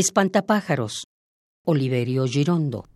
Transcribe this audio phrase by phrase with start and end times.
[0.00, 1.08] Espantapájaros,
[1.62, 2.86] Oliverio Girondo.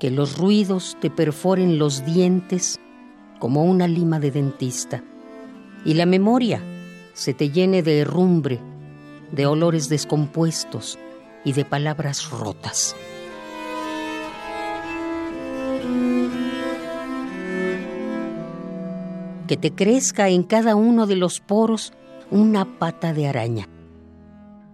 [0.00, 2.80] Que los ruidos te perforen los dientes
[3.38, 5.04] como una lima de dentista
[5.84, 6.60] y la memoria
[7.14, 8.58] se te llene de herrumbre,
[9.30, 10.98] de olores descompuestos
[11.44, 12.96] y de palabras rotas.
[19.52, 21.92] Que te crezca en cada uno de los poros
[22.30, 23.68] una pata de araña,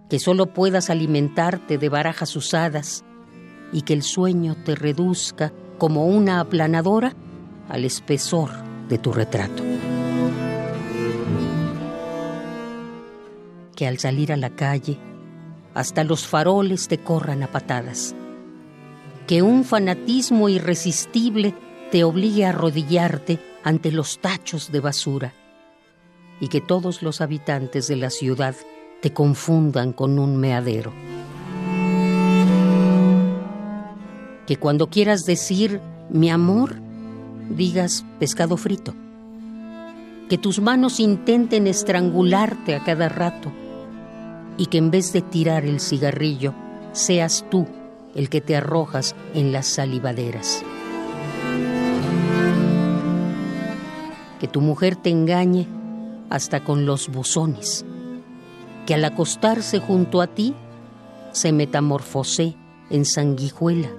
[0.09, 3.03] que solo puedas alimentarte de barajas usadas
[3.73, 7.13] y que el sueño te reduzca como una aplanadora
[7.67, 8.51] al espesor
[8.87, 9.63] de tu retrato.
[13.75, 14.97] Que al salir a la calle,
[15.73, 18.15] hasta los faroles te corran a patadas.
[19.27, 21.53] Que un fanatismo irresistible
[21.91, 25.33] te obligue a arrodillarte ante los tachos de basura
[26.39, 28.55] y que todos los habitantes de la ciudad
[29.01, 30.93] te confundan con un meadero.
[34.45, 36.75] Que cuando quieras decir mi amor,
[37.49, 38.95] digas pescado frito.
[40.29, 43.51] Que tus manos intenten estrangularte a cada rato
[44.57, 46.53] y que en vez de tirar el cigarrillo,
[46.91, 47.67] seas tú
[48.15, 50.63] el que te arrojas en las salivaderas.
[54.39, 55.67] Que tu mujer te engañe
[56.29, 57.85] hasta con los buzones,
[58.85, 60.53] que al acostarse junto a ti
[61.31, 62.55] se metamorfose
[62.89, 63.89] en sanguijuela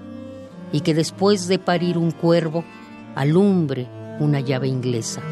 [0.72, 2.64] y que después de parir un cuervo
[3.14, 3.88] alumbre
[4.20, 5.22] una llave inglesa.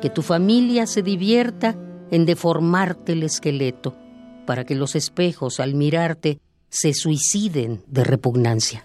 [0.00, 1.76] Que tu familia se divierta
[2.10, 3.94] en deformarte el esqueleto
[4.46, 8.84] para que los espejos al mirarte se suiciden de repugnancia.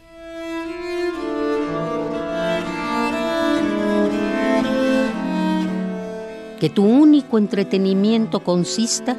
[6.60, 9.16] Que tu único entretenimiento consista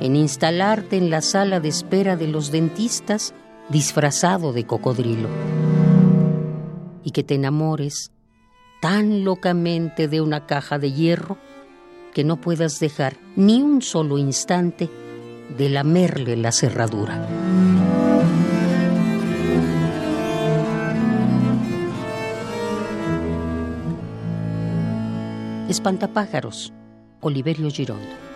[0.00, 3.34] en instalarte en la sala de espera de los dentistas
[3.68, 5.28] disfrazado de cocodrilo
[7.02, 8.12] y que te enamores
[8.80, 11.38] tan locamente de una caja de hierro
[12.14, 14.88] que no puedas dejar ni un solo instante
[15.56, 17.26] de lamerle la cerradura.
[25.68, 26.72] Espantapájaros,
[27.20, 28.27] Oliverio Girondo.